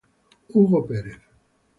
[0.49, 1.21] Hugo Pérez